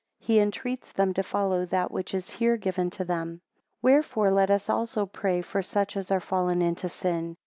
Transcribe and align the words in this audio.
He 0.17 0.39
entreats 0.39 0.91
them 0.91 1.13
to 1.13 1.21
follow 1.21 1.63
that 1.67 1.91
which 1.91 2.15
is 2.15 2.31
here 2.31 2.57
given 2.57 2.89
to 2.89 3.05
them. 3.05 3.41
WHEREFORE 3.81 4.31
let 4.31 4.49
us 4.49 4.67
also 4.67 5.05
pray 5.05 5.43
for 5.43 5.61
such 5.61 5.95
as 5.95 6.09
are 6.09 6.19
fallen 6.19 6.59
into 6.63 6.89
sin. 6.89 7.37